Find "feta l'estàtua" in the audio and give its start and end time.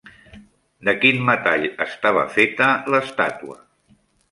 2.39-3.63